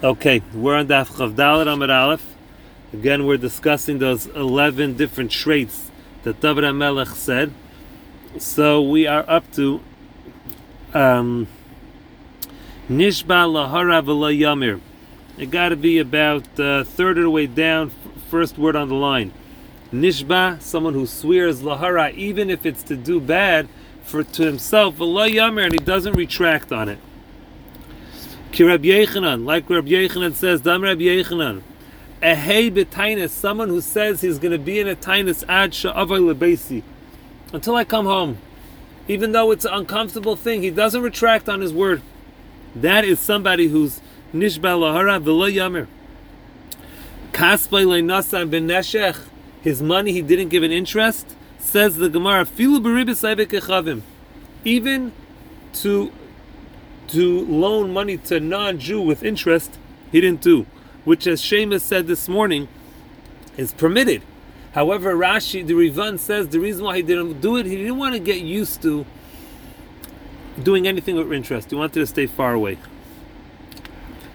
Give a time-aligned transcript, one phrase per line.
[0.00, 2.36] Okay, we're on Daf Chavdalet Amud Aleph.
[2.92, 5.90] Again, we're discussing those 11 different traits
[6.22, 7.52] that David HaMelech said.
[8.38, 9.80] So we are up to
[10.94, 11.48] um,
[12.88, 14.80] Nishba Lahara V'la Yamir.
[15.36, 17.90] It got to be about uh, third of the way down,
[18.30, 19.32] first word on the line.
[19.92, 23.68] Nishba, someone who swears Lahara, even if it's to do bad
[24.04, 27.00] for to himself, V'la Yamir, and he doesn't retract on it.
[28.52, 31.62] Ki Rabbi Yochanan, like Rabbi Yochanan says, Dam Rabbi Yochanan,
[32.22, 36.34] a hey b'tainus, someone who says he's going to be in a tainus ad sha'avay
[36.34, 36.82] lebesi,
[37.52, 38.38] until I come home.
[39.06, 42.02] Even though it's an uncomfortable thing, he doesn't retract on his word.
[42.74, 44.00] That is somebody who's
[44.34, 45.86] nishba lahara v'lo yamer.
[47.32, 49.20] Kasbay le'nasan b'neshech,
[49.60, 54.02] his money he didn't give an interest, says the Gemara, filu b'ribis
[54.64, 55.12] even
[55.72, 56.10] to
[57.08, 59.78] to loan money to non-Jew with interest,
[60.12, 60.66] he didn't do,
[61.04, 62.68] which, as Seamus said this morning,
[63.56, 64.22] is permitted.
[64.72, 68.14] However, Rashi, the Rivan says the reason why he didn't do it, he didn't want
[68.14, 69.06] to get used to
[70.62, 71.70] doing anything with interest.
[71.70, 72.78] He wanted to stay far away.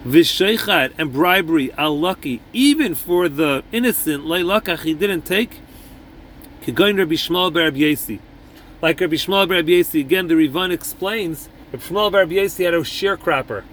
[0.04, 5.60] Visheichat and bribery, al lucky, even for the innocent, leilakach, he didn't take.
[6.62, 8.20] Kigoin Rabbi Shmuel Bar
[8.82, 13.64] Like again, the Rivan explains Reb Shmuel Bar Biesi had a sharecropper,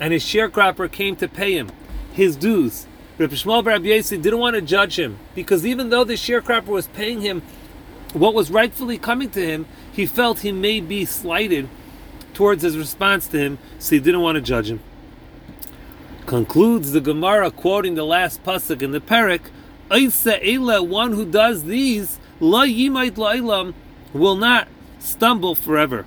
[0.00, 1.70] and his sharecropper came to pay him
[2.12, 2.88] his dues.
[3.18, 6.88] Reb Shmuel Bar Biesi didn't want to judge him because even though the sharecropper was
[6.88, 7.42] paying him
[8.12, 11.68] what was rightfully coming to him, he felt he may be slighted
[12.34, 14.80] towards his response to him, so he didn't want to judge him.
[16.26, 19.42] Concludes the Gemara quoting the last pasuk in the parak,
[20.88, 23.72] one who does these, la yimait la'ilam,
[24.12, 24.66] will not
[24.98, 26.04] stumble forever.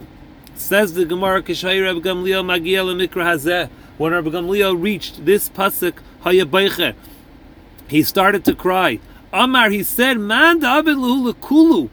[0.59, 3.69] Says the Gemara, Kishai Reb Gamliel Magiel Mikra Hazeh.
[3.97, 5.93] When Reb Gamliel reached this pasuk,
[6.25, 6.95] Hayabeiche,
[7.87, 8.99] he started to cry.
[9.31, 11.89] Amar, he said, Man kulu.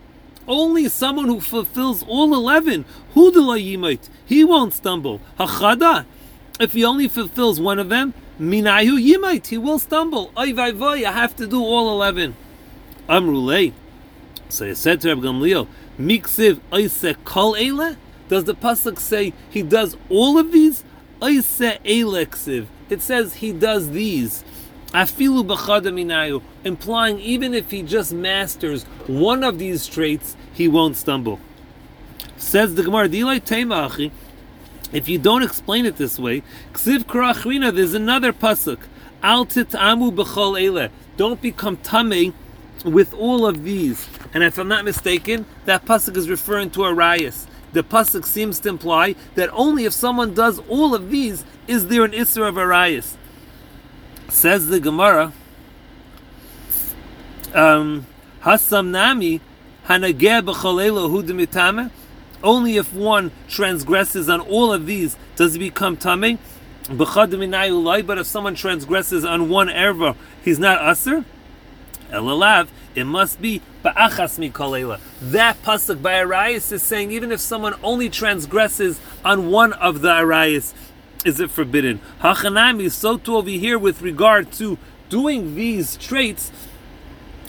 [0.49, 2.85] Only someone who fulfills all eleven,
[3.15, 5.21] Hudala he won't stumble.
[5.39, 6.05] Hachada,
[6.59, 10.33] if he only fulfills one of them, Minayu Yimait, he will stumble.
[10.37, 12.35] Vay I have to do all eleven.
[13.09, 13.73] Amrulei.
[14.49, 17.97] So he said to Reb Gamliel, Miksiv Oise Kol Eile?
[18.29, 20.85] Does the pasuk say he does all of these?
[21.23, 21.45] It
[23.03, 24.45] says he does these.
[24.93, 31.39] Afilu implying even if he just masters one of these traits, he won't stumble.
[32.37, 33.09] Says the Gemara,
[34.93, 36.43] if you don't explain it this way,
[36.73, 38.79] there's another pasuk.
[39.23, 40.91] Al titamu b'chol ele.
[41.17, 42.33] Don't become tummy
[42.85, 44.07] with all of these.
[44.35, 48.69] And if I'm not mistaken, that pasuk is referring to Arias the pasuk seems to
[48.69, 53.17] imply that only if someone does all of these is there an isra of arayis.
[54.29, 55.33] Says the Gemara,
[57.55, 58.07] um,
[58.43, 59.41] Hasam nami
[59.87, 61.91] hanageh
[62.43, 66.39] Only if one transgresses on all of these does he become tameh.
[66.89, 71.25] But if someone transgresses on one erva, he's not aser.
[72.11, 75.01] Elalav, it must be ba'achas mikolela.
[75.21, 80.11] That pasuk by Arias is saying even if someone only transgresses on one of the
[80.11, 80.75] Arias,
[81.25, 82.01] is it forbidden?
[82.21, 84.79] Hachanami, so too over here with regard to
[85.09, 86.53] doing these traits,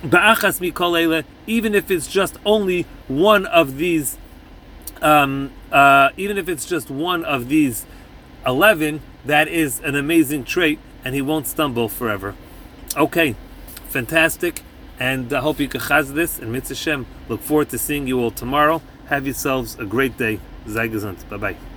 [0.01, 4.17] ba'achas mikolela, even if it's just only one of these,
[5.01, 7.85] um, uh, even if it's just one of these
[8.45, 12.35] eleven, that is an amazing trait, and he won't stumble forever.
[12.95, 13.35] Okay,
[13.87, 14.61] fantastic.
[14.99, 16.39] And I hope you can chaz this.
[16.39, 18.81] And Mitzvah Shem, look forward to seeing you all tomorrow.
[19.07, 20.39] Have yourselves a great day.
[20.67, 21.76] Zay Bye bye.